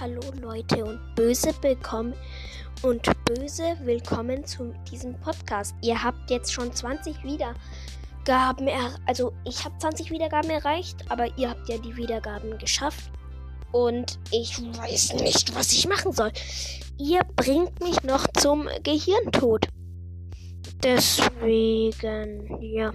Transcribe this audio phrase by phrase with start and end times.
[0.00, 2.12] hallo Leute und böse willkommen
[2.82, 5.74] und böse willkommen zu diesem Podcast.
[5.80, 11.48] Ihr habt jetzt schon 20 Wiedergaben er also ich habe 20 Wiedergaben erreicht, aber ihr
[11.48, 13.10] habt ja die Wiedergaben geschafft
[13.72, 16.30] und ich weiß nicht, was ich machen soll.
[16.98, 19.66] Ihr bringt mich noch zum Gehirntod.
[20.82, 22.92] Deswegen, ja,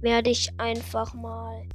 [0.00, 1.68] werde ich einfach mal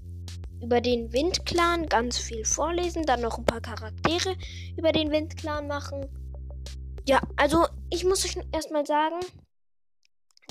[0.62, 4.36] über den Windclan ganz viel vorlesen, dann noch ein paar Charaktere
[4.78, 6.08] über den Windclan machen.
[7.08, 9.20] Ja, also ich muss euch erstmal sagen,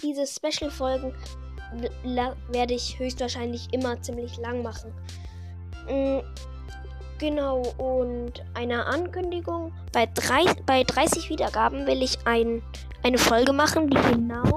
[0.02, 1.14] diese Special-Folgen
[2.48, 4.92] werde ich höchstwahrscheinlich immer ziemlich lang machen.
[5.88, 6.22] Mhm,
[7.18, 9.72] genau, und eine Ankündigung.
[9.92, 12.62] Bei, drei, bei 30 Wiedergaben will ich ein,
[13.02, 14.56] eine Folge machen, die genau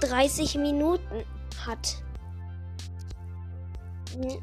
[0.00, 1.24] 30 Minuten
[1.66, 1.96] hat.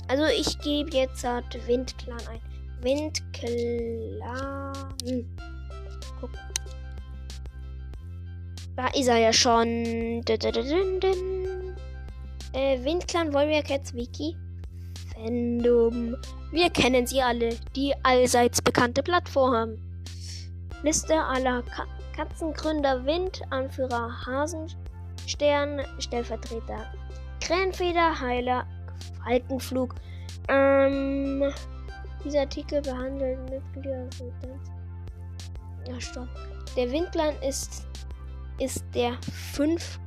[0.08, 2.42] Also ich gebe jetzt halt Windclan ein.
[2.82, 4.74] Windclan.
[6.20, 6.32] Guck.
[8.76, 9.68] Da ist er ja schon.
[12.54, 14.36] Äh, Windclan Warrior Cats Wiki.
[15.14, 16.16] Fandom.
[16.52, 17.56] Wir kennen sie alle.
[17.76, 19.78] Die allseits bekannte Plattform.
[20.84, 21.86] Liste aller Ka
[22.16, 26.92] Katzengründer Wind, Anführer Hasenstern, Stellvertreter
[27.40, 28.66] Krähenfeder, Heiler,
[29.24, 29.96] Falkenflug.
[30.48, 31.44] Ähm,
[32.24, 34.08] dieser Artikel behandelt Mitglieder
[35.88, 36.28] Ja, stopp.
[36.76, 37.88] Der Windplan ist,
[38.60, 39.18] ist der
[39.54, 40.00] fünf,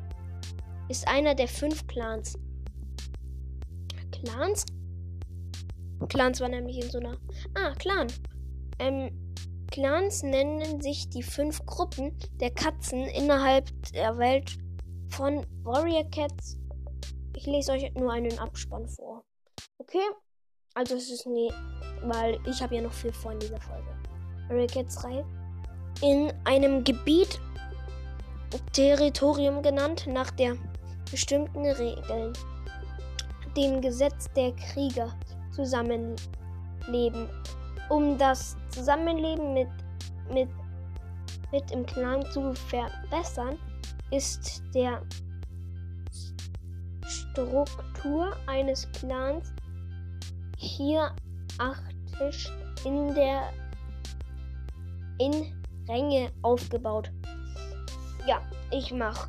[0.89, 2.39] ist einer der fünf Clans.
[4.12, 4.65] Clans?
[6.09, 7.17] Clans war nämlich in so einer.
[7.55, 8.09] Ah, Clan.
[8.78, 9.11] Ähm,
[9.71, 14.56] Clans nennen sich die fünf Gruppen der Katzen innerhalb der Welt
[15.09, 16.59] von Warrior Cats
[17.37, 19.03] ich lese euch nur einen Abspann vor.
[19.78, 19.98] Okay?
[20.75, 21.53] Also es ist nie,
[22.03, 23.89] weil ich habe ja noch viel vor in dieser Folge.
[24.50, 25.25] Rickets 3.
[26.03, 27.41] In einem Gebiet,
[28.72, 30.56] Territorium genannt, nach der
[31.10, 32.32] bestimmten Regeln,
[33.56, 35.12] dem Gesetz der Krieger
[35.53, 37.28] zusammenleben.
[37.88, 39.69] Um das Zusammenleben mit,
[40.32, 40.49] mit,
[41.53, 43.59] mit im Clan zu verbessern,
[44.10, 45.03] ist der
[47.06, 49.53] Struktur eines Clans
[50.64, 52.50] hierarchisch
[52.84, 53.52] in der
[55.19, 55.52] in
[55.88, 57.10] Ränge aufgebaut.
[58.26, 59.28] Ja, ich mach.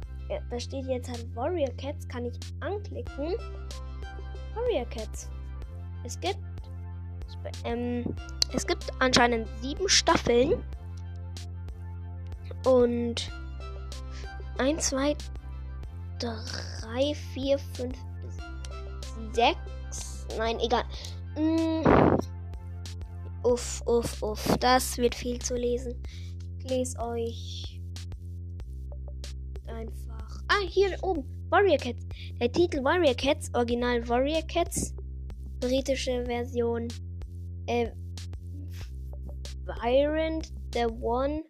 [0.50, 3.36] Da steht jetzt halt Warrior Cats, kann ich anklicken.
[4.56, 5.30] Warrior Cats.
[6.04, 6.40] Es gibt
[7.64, 8.16] ähm,
[8.54, 10.64] es gibt anscheinend sieben Staffeln
[12.66, 13.32] und
[14.58, 15.16] 1, 2,
[16.20, 17.98] 3, 4, 5,
[19.34, 19.58] 6.
[20.38, 20.84] Nein, egal.
[21.38, 22.18] Mm.
[23.44, 24.58] Uff, uff, uff.
[24.60, 26.02] Das wird viel zu lesen.
[26.60, 27.82] Ich lese euch
[29.68, 30.44] einfach.
[30.48, 31.24] Ah, hier oben.
[31.50, 32.06] Warrior Cats.
[32.40, 34.96] Der Titel Warrior Cats, Original Warrior Cats.
[35.60, 36.88] Britische Version.
[37.68, 37.92] Äh,
[39.66, 41.44] Virant the One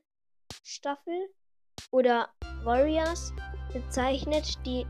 [0.63, 1.29] Staffel.
[1.91, 2.27] Oder
[2.63, 3.31] Warriors
[3.71, 4.85] bezeichnet die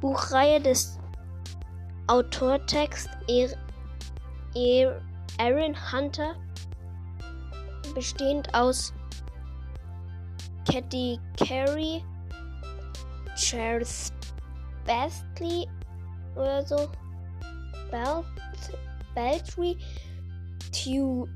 [0.00, 0.98] Buchreihe des
[2.08, 3.08] Autortext
[4.54, 6.34] Aaron Hunter,
[7.94, 8.92] bestehend aus
[10.70, 12.04] Katy Carey,
[13.36, 14.12] Charles
[14.84, 15.68] Bastley
[16.34, 16.88] oder so,
[17.90, 18.24] Belt,
[19.14, 19.76] Beltry,
[20.70, 21.26] Tew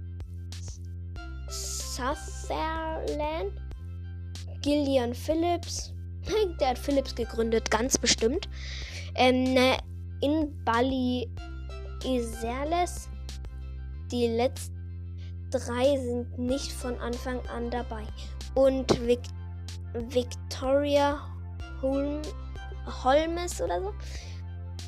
[1.48, 3.52] Sutherland,
[4.62, 5.92] Gillian Phillips,
[6.60, 8.48] Der hat Philips gegründet, ganz bestimmt.
[9.14, 9.56] Ähm,
[10.20, 11.30] in Bali
[12.04, 13.08] Iserles.
[14.10, 14.74] Die letzten
[15.50, 18.04] drei sind nicht von Anfang an dabei.
[18.54, 19.20] Und Vic
[20.10, 21.20] Victoria
[21.82, 22.22] Holm
[23.02, 23.92] Holmes oder so,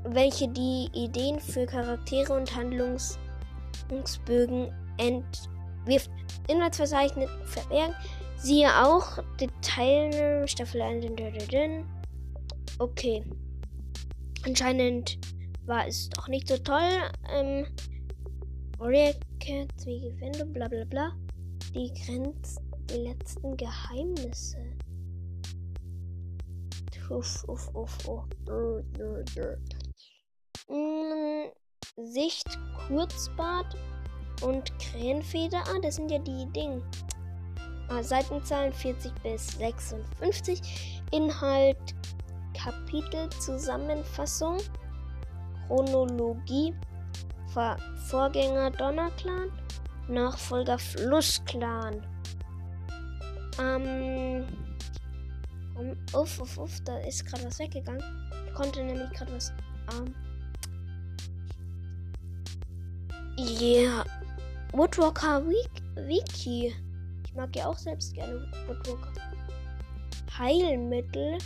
[0.04, 6.10] welche die Ideen für Charaktere und Handlungsbögen entwirft.
[6.48, 7.96] Inhaltsverzeichnis verbergen
[8.40, 9.18] Siehe auch
[9.62, 11.04] Teilnahme Staffel 1.
[12.78, 13.24] Okay.
[14.46, 15.18] Anscheinend
[15.68, 16.90] war es doch nicht so toll.
[17.30, 17.66] Ähm,
[19.40, 21.12] Cats, wie Gewinde, bla bla bla.
[21.74, 22.56] Die Grenz,
[22.90, 24.58] die letzten Geheimnisse.
[27.10, 28.26] Uff, uff, uff, uff.
[30.68, 31.48] Mm,
[31.96, 32.46] Sicht,
[32.86, 33.76] Kurzbart
[34.42, 35.62] und Krähenfeder.
[35.68, 36.82] Ah, das sind ja die Dinge.
[37.88, 41.02] Ah, Seitenzahlen 40 bis 56.
[41.12, 41.94] Inhalt
[42.52, 44.58] Kapitel Zusammenfassung
[45.68, 46.74] Chronologie
[47.52, 47.76] Vor
[48.08, 49.50] Vorgänger Donnerclan
[50.08, 52.02] Nachfolger Flussclan.
[53.60, 54.46] Ähm.
[56.14, 58.02] Uff, uff, uff, da ist gerade was weggegangen.
[58.46, 59.52] Ich konnte nämlich gerade was.
[59.92, 60.14] Ähm.
[63.38, 64.04] Yeah.
[64.72, 66.74] Woodwalker Wiki.
[67.26, 69.12] Ich mag ja auch selbst gerne Woodwalker.
[70.38, 71.38] Heilmittel.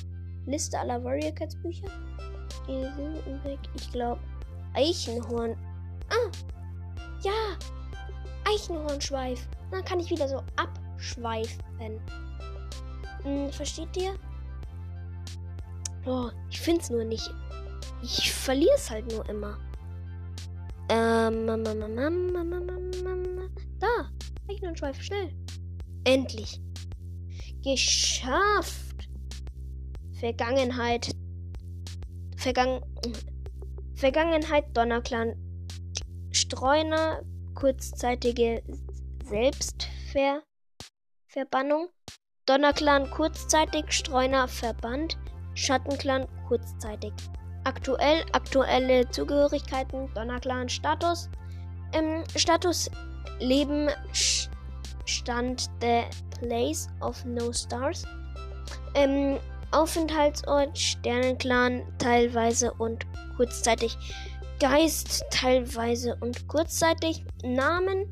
[0.47, 1.89] Liste aller Warrior Cats Bücher.
[2.67, 3.59] Sind weg.
[3.75, 4.21] Ich glaube.
[4.75, 5.57] Eichenhorn.
[6.09, 6.31] Ah!
[7.23, 7.57] Ja!
[8.45, 9.47] Eichenhornschweif.
[9.71, 11.63] Dann kann ich wieder so abschweifen.
[13.23, 14.15] Hm, versteht ihr?
[16.05, 17.31] Oh, ich find's nur nicht.
[18.03, 19.59] Ich verliere es halt nur immer.
[20.89, 21.47] Ähm,
[23.79, 24.11] da.
[24.49, 25.33] Eichenhornschweif, schnell.
[26.05, 26.61] Endlich.
[27.63, 29.09] Geschafft.
[30.19, 31.15] Vergangenheit.
[32.43, 32.83] Vergangen.
[33.95, 35.37] Vergangenheit Donnerclan.
[36.33, 37.23] Streuner.
[37.55, 38.65] Kurzzeitige
[39.25, 41.89] Selbstverbannung.
[42.47, 43.93] Donnerclan kurzzeitig.
[43.93, 45.17] Streuner verbannt.
[45.55, 47.13] Schattenclan kurzzeitig.
[47.63, 51.31] Aktuell, aktuelle Zugehörigkeiten, Donnerclan Status.
[51.93, 52.91] Ähm, Status
[53.39, 53.89] Leben,
[55.05, 56.03] Stand the
[56.41, 58.05] Place of No Stars.
[58.95, 59.39] Ähm,
[59.73, 63.05] Aufenthaltsort Sternenclan teilweise und
[63.37, 63.97] kurzzeitig.
[64.61, 67.25] Geist teilweise und kurzzeitig.
[67.43, 68.07] Namen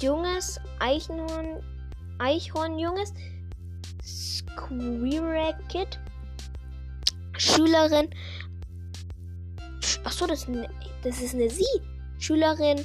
[0.00, 1.64] Junges Eichhorn
[2.18, 3.12] Eichhornjunges
[4.04, 5.54] Squirrel
[7.38, 8.08] Schülerin
[10.04, 10.46] Achso, das,
[11.02, 11.64] das ist eine Sie.
[12.18, 12.84] Schülerin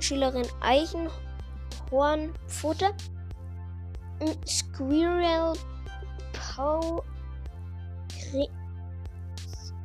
[0.00, 2.92] Schülerin Eichenhornfutter.
[4.46, 5.54] Squirrel
[6.54, 7.02] Pow.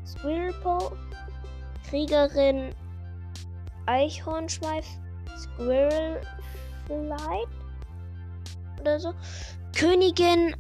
[0.06, 0.92] Squirrel Pow.
[1.90, 2.76] Kriegerin
[3.86, 4.86] Eichhornschweif.
[5.38, 6.22] Squirrel
[6.86, 7.48] Flight.
[8.80, 9.14] Oder so.
[9.76, 10.56] Königin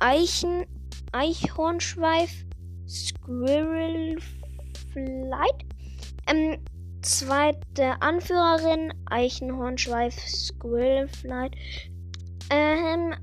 [0.00, 0.66] Eichen.
[1.12, 2.44] Eichhornschweif.
[2.86, 4.18] Squirrel
[4.92, 5.64] Flight.
[6.26, 6.58] Ähm,
[7.02, 11.54] zweite Anführerin Eichenhornschweif Squirrelflight.
[12.50, 13.14] Ähm,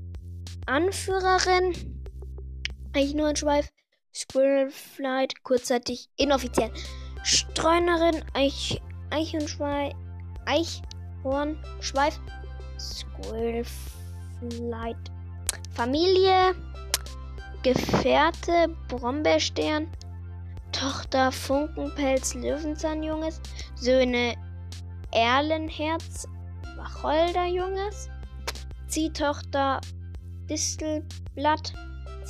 [0.66, 1.72] Anführerin
[2.92, 3.70] Eichenhornschweif
[4.12, 6.72] Squirrelflight, kurzzeitig inoffiziell.
[7.22, 9.94] Streunerin Eich, Eichhornschweif
[10.46, 12.18] Eichhornschweif.
[12.78, 14.96] Squirrelflight.
[15.74, 16.54] Familie
[17.62, 19.86] Gefährte Brombeerstern.
[20.72, 23.40] Tochter Funkenpelz Löwenzahnjunges,
[23.74, 24.34] Söhne
[25.12, 26.26] Erlenherz
[26.76, 28.08] Wacholderjunges,
[28.86, 29.80] Ziehtochter
[30.48, 31.74] Distelblatt,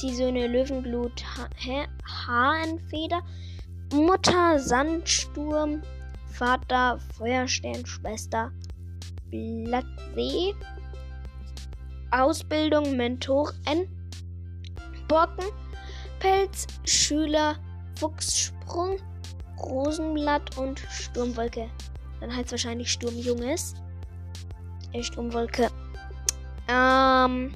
[0.01, 1.47] Ziehsöhne Löwenblut ha
[2.27, 3.21] Hahnenfeder,
[3.93, 5.83] Mutter Sandsturm,
[6.25, 8.51] Vater Feuerstern, Schwester
[9.31, 10.55] Blattsee,
[12.13, 13.91] Ausbildung Mentorin,
[15.07, 17.57] Borkenpelz, Schüler
[17.99, 18.97] Fuchssprung,
[19.63, 21.69] Rosenblatt und Sturmwolke.
[22.21, 23.75] Dann heißt es wahrscheinlich Sturmjunges.
[24.95, 25.69] Äh, Sturmwolke.
[26.69, 27.53] Ähm,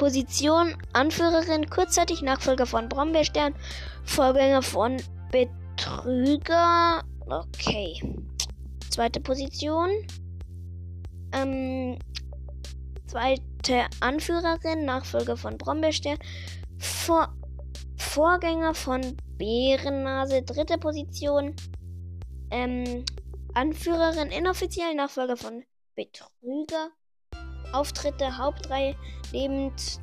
[0.00, 3.54] Position Anführerin, kurzzeitig Nachfolger von Brombeerstern,
[4.02, 4.96] Vorgänger von
[5.30, 7.04] Betrüger.
[7.28, 8.00] Okay.
[8.88, 9.90] Zweite Position.
[11.32, 11.98] Ähm,
[13.08, 16.16] zweite Anführerin, Nachfolger von Brombeerstern,
[16.78, 17.36] Vor
[17.98, 19.02] Vorgänger von
[19.36, 21.54] Bärennase, dritte Position.
[22.50, 23.04] Ähm,
[23.52, 25.62] Anführerin, inoffiziell Nachfolger von
[25.94, 26.90] Betrüger.
[27.72, 28.94] Auftritte, Hauptreihe,
[29.32, 30.00] lebend,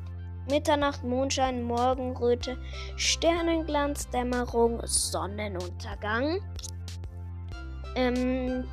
[0.50, 2.56] Mitternacht, Mondschein, Morgenröte,
[2.96, 6.40] Sternenglanz, Dämmerung, Sonnenuntergang.
[7.94, 8.64] Ähm,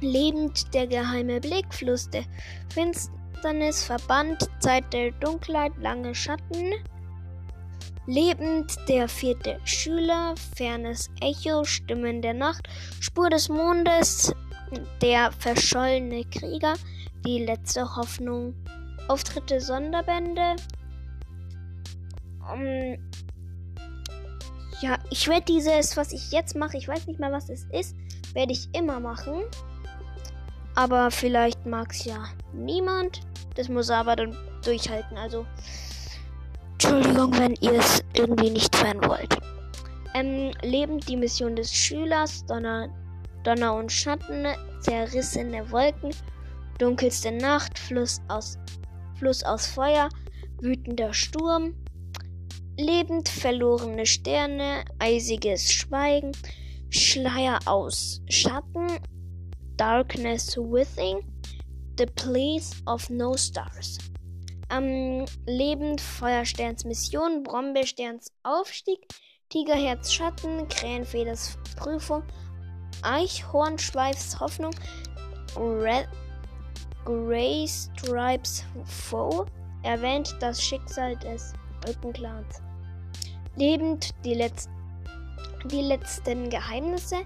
[0.00, 2.24] lebend der geheime Blick, Fluss der
[2.72, 6.74] Finsternis, Verband, Zeit der Dunkelheit, lange Schatten.
[8.06, 12.66] Lebend der vierte Schüler, fernes Echo, Stimmen der Nacht,
[12.98, 14.34] Spur des Mondes,
[15.02, 16.74] der verschollene Krieger,
[17.24, 18.54] die letzte Hoffnung,
[19.08, 20.56] Auftritte Sonderbände.
[22.52, 22.96] Um,
[24.80, 27.96] ja, ich werde dieses, was ich jetzt mache, ich weiß nicht mal, was es ist,
[28.32, 29.42] werde ich immer machen.
[30.74, 33.20] Aber vielleicht mag es ja niemand.
[33.56, 35.18] Das muss er aber dann durchhalten.
[35.18, 35.44] Also
[36.72, 39.36] Entschuldigung, wenn ihr es irgendwie nicht hören wollt.
[40.14, 42.88] Ähm, lebend die Mission des Schülers, Donner,
[43.44, 44.46] Donner und Schatten,
[44.80, 46.10] zerrissene Wolken,
[46.80, 48.58] dunkelste Nacht, Fluss aus,
[49.18, 50.08] Fluss aus Feuer,
[50.60, 51.74] wütender Sturm,
[52.78, 56.32] lebend verlorene Sterne, eisiges Schweigen,
[56.88, 58.98] Schleier aus Schatten,
[59.76, 61.18] darkness within,
[61.98, 63.98] the place of no stars.
[64.70, 69.00] Ähm, Lebend Feuersterns Mission, Brombeersterns Aufstieg,
[69.50, 72.22] Tigerherz Schatten, Krähenfeders Prüfung,
[73.02, 74.74] Eichhornschweifs Hoffnung,
[75.56, 76.08] Red
[77.04, 79.46] Grey Stripes Foe
[79.82, 81.54] erwähnt das Schicksal des
[81.84, 82.62] Wolkenclans.
[83.56, 84.68] Lebend die, Letz
[85.66, 87.18] die letzten Geheimnisse,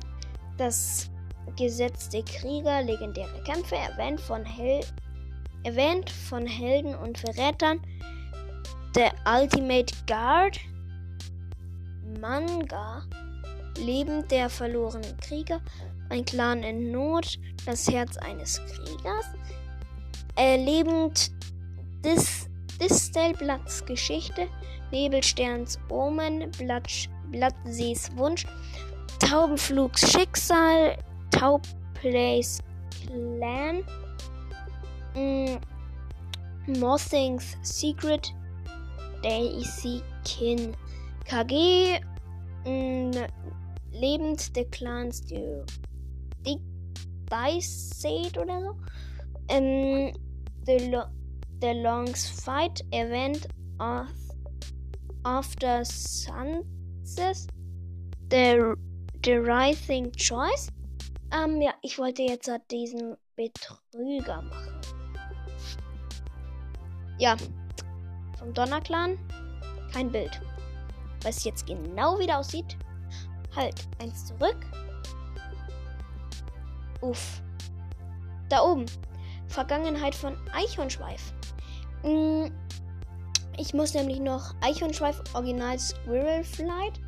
[0.57, 1.11] das
[1.57, 4.81] Gesetz der Krieger, legendäre Kämpfe, erwähnt von, Hel
[5.65, 7.81] erwähnt von Helden und Verrätern,
[8.95, 10.61] der Ultimate Guard,
[12.21, 13.03] Manga,
[13.79, 15.61] Leben der verlorenen Krieger,
[16.11, 19.27] ein Clan in Not, das Herz eines Kriegers,
[20.37, 21.31] erlebend
[22.05, 22.49] Dis
[22.81, 24.49] Distelblatts Geschichte,
[24.91, 28.45] Nebelsterns Omen, Blatt, Blattsees Wunsch,
[29.21, 30.97] Taubenflugs Schicksal,
[31.31, 32.61] Taubplays
[33.07, 33.85] Clan,
[35.15, 35.59] mm,
[36.79, 38.35] Mothings Secret,
[39.23, 40.77] Daisy Kin,
[41.25, 42.01] KG,
[42.67, 43.13] mm,
[43.93, 45.63] Lebend der Clans, die
[47.31, 48.77] Dice oder so.
[49.49, 50.13] Ähm,
[50.67, 51.05] The, Lo
[51.61, 53.47] The Longs Fight Event
[53.81, 54.09] of
[55.25, 57.47] After Sunsets.
[58.31, 58.75] The,
[59.23, 60.69] the Rising Choice.
[61.33, 64.81] Ähm, ja, ich wollte jetzt halt diesen Betrüger machen.
[67.19, 67.37] Ja,
[68.39, 69.19] vom Donnerclan
[69.93, 70.41] kein Bild.
[71.23, 72.77] Was jetzt genau wieder aussieht.
[73.55, 74.57] Halt, eins zurück.
[77.01, 77.43] Uff.
[78.49, 78.87] Da oben.
[79.55, 81.33] Vergangenheit von Eichhornschweif.
[82.03, 82.51] Hm,
[83.57, 87.01] ich muss nämlich noch Eichhornschweif Original Squirrel Flight.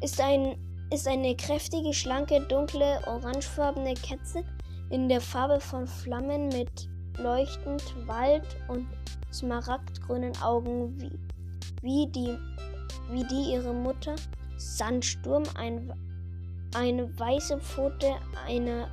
[0.00, 0.58] Ist, ein,
[0.92, 4.42] ist eine kräftige, schlanke, dunkle, orangefarbene Katze
[4.90, 6.88] in der Farbe von Flammen mit
[7.18, 8.88] leuchtend Wald und
[9.32, 11.12] smaragdgrünen Augen wie,
[11.82, 12.36] wie, die,
[13.10, 14.16] wie die ihre Mutter.
[14.58, 15.92] Sandsturm, ein,
[16.74, 18.16] eine weiße Pfote,
[18.46, 18.88] eine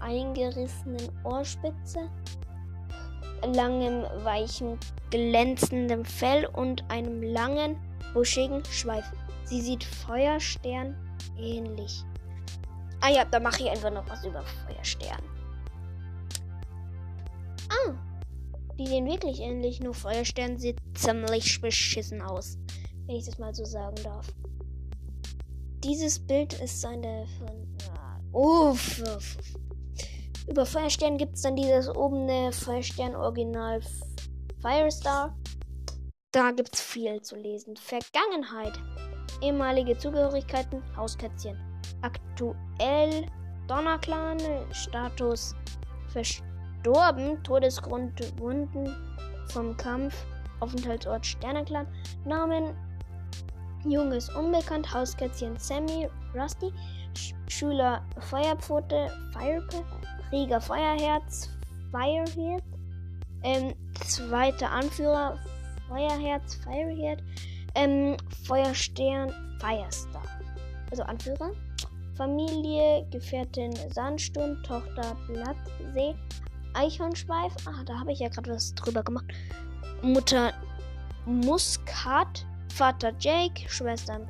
[0.00, 2.08] eingerissenen Ohrspitze,
[3.54, 4.78] langem, weichen,
[5.10, 7.76] glänzendem Fell und einem langen,
[8.14, 9.04] buschigen Schweif.
[9.44, 10.94] Sie sieht Feuerstern
[11.38, 12.04] ähnlich.
[13.00, 15.22] Ah ja, da mache ich einfach noch was über Feuerstern.
[17.68, 17.94] Ah,
[18.78, 22.58] die sehen wirklich ähnlich, nur Feuerstern sieht ziemlich beschissen aus,
[23.06, 24.26] wenn ich das mal so sagen darf.
[25.84, 27.76] Dieses Bild ist seine von.
[27.86, 29.57] Ja, uff, uff, uff.
[30.50, 33.80] Über Feuerstern gibt es dann dieses obene Feuerstern Original
[34.62, 35.36] Firestar.
[36.32, 37.76] Da gibt es viel zu lesen.
[37.76, 38.72] Vergangenheit.
[39.42, 40.82] Ehemalige Zugehörigkeiten.
[40.96, 41.58] Hauskätzchen.
[42.00, 43.26] Aktuell
[43.66, 44.38] Donnerclan.
[44.72, 45.54] Status
[46.08, 47.42] verstorben.
[47.42, 48.96] Todesgrund Wunden
[49.48, 50.14] vom Kampf.
[50.60, 51.86] Aufenthaltsort Sternenclan.
[52.24, 52.74] Namen
[53.84, 54.92] Junges unbekannt.
[54.94, 56.72] Hauskätzchen Sammy Rusty.
[57.14, 59.97] Sch Schüler Feuerpfote Firepath.
[60.28, 61.50] Krieger Feuerherz,
[61.90, 62.62] Firehead.
[63.42, 65.38] Ähm, zweiter Anführer
[65.88, 67.22] Feuerherz, Firehead.
[67.74, 68.16] Ähm,
[68.46, 70.24] Feuerstern, Firestar.
[70.90, 71.52] Also Anführer.
[72.18, 76.16] Familie, Gefährtin Sandsturm, Tochter Blattsee,
[76.74, 77.52] Eichhornschweif.
[77.64, 79.26] Ah, da habe ich ja gerade was drüber gemacht.
[80.02, 80.52] Mutter
[81.26, 82.44] Muskat,
[82.74, 84.26] Vater Jake, Schwestern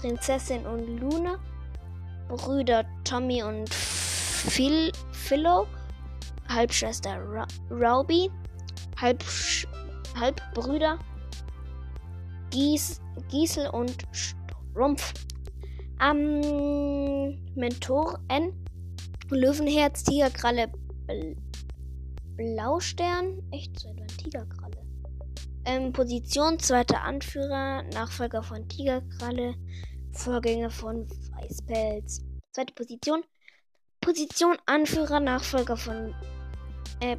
[0.00, 1.38] Prinzessin und Luna,
[2.28, 3.70] Brüder Tommy und
[4.48, 5.66] Phil, Philo,
[6.48, 8.30] Halbschwester Ra Raubi,
[9.00, 9.24] Halb,
[10.18, 10.98] Halbbrüder
[12.50, 15.12] Gies, Giesel und Strumpf.
[16.00, 18.52] Ähm, Mentor N,
[19.30, 20.70] Löwenherz, Tigerkralle,
[22.36, 23.42] Blaustern.
[23.50, 24.76] Echt, so ein Tigerkralle.
[25.64, 29.54] Ähm, Position, zweiter Anführer, Nachfolger von Tigerkralle,
[30.12, 32.24] Vorgänger von Weißpelz.
[32.52, 33.22] Zweite Position,
[34.06, 36.14] Position Anführer, Nachfolger von.
[37.00, 37.16] Äh,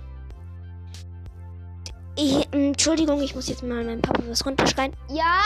[2.15, 4.93] ich, Entschuldigung, ich muss jetzt mal meinem Papa was runterschreien.
[5.09, 5.41] Ja?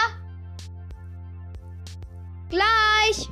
[2.50, 3.27] Gleich!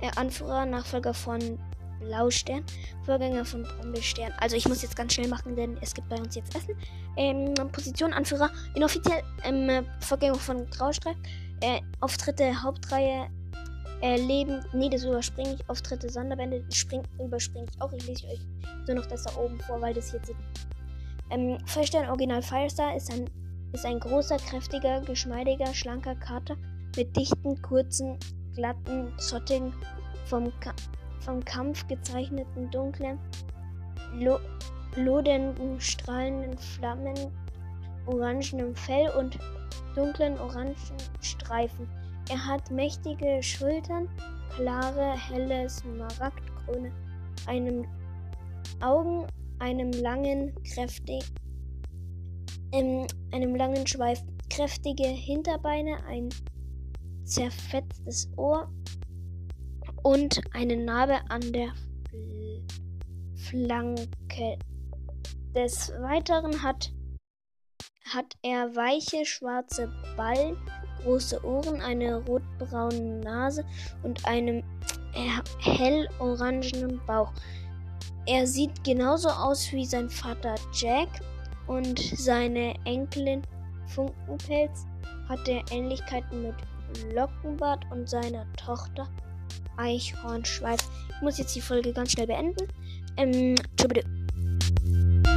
[0.00, 1.58] Äh, Anführer, Nachfolger von
[2.00, 2.64] Blaustern,
[3.04, 4.32] Vorgänger von Brombeerstern.
[4.40, 6.74] Also ich muss jetzt ganz schnell machen, denn es gibt bei uns jetzt Essen.
[7.18, 11.16] Ähm, Position Anführer, inoffiziell ähm, Vorgänger von Graustreif.
[11.60, 13.28] Äh, Auftritte, Hauptreihe,
[14.02, 14.64] Erleben.
[14.72, 15.70] Nee, das überspringe ich.
[15.70, 17.92] Auftritte, Sonderbände spring, überspringe ich auch.
[17.92, 18.40] Ich lese euch
[18.84, 20.32] so noch das da oben vor, weil das jetzt.
[21.30, 23.30] Ähm, Feuerstern Original Firestar ist ein,
[23.72, 26.56] ist ein großer, kräftiger, geschmeidiger, schlanker Kater
[26.96, 28.18] mit dichten, kurzen,
[28.54, 29.72] glatten Zotten
[30.26, 30.74] vom, Ka
[31.20, 33.18] vom Kampf gezeichneten dunklen,
[34.14, 34.38] lo
[34.96, 37.14] lodenden, strahlenden Flammen,
[38.06, 39.38] orangenem Fell und
[39.94, 40.74] dunklen orangen
[41.22, 41.88] Streifen.
[42.28, 44.08] Er hat mächtige Schultern,
[44.54, 46.92] klare, helle Smaragdkrone,
[47.46, 47.86] einem
[48.80, 49.26] Augen,
[49.58, 51.24] einem langen, kräftig,
[52.72, 56.28] ähm, einem langen Schweif, kräftige Hinterbeine, ein
[57.24, 58.70] zerfetztes Ohr
[60.02, 61.72] und eine Narbe an der
[63.34, 64.58] Flanke.
[65.54, 66.90] Des Weiteren hat,
[68.06, 70.56] hat er weiche schwarze Ballen,
[71.02, 73.64] große Ohren, eine rotbraune Nase
[74.02, 74.62] und einen
[75.58, 77.32] hell orangenen Bauch.
[78.26, 81.08] Er sieht genauso aus wie sein Vater Jack
[81.66, 83.42] und seine Enkelin
[83.86, 84.86] Funkenpelz
[85.28, 86.54] hatte Ähnlichkeiten mit
[87.14, 89.08] Lockenbart und seiner Tochter
[89.76, 90.80] Eichhornschweif.
[91.16, 92.68] Ich muss jetzt die Folge ganz schnell beenden.
[93.16, 95.31] Ähm, tschüss.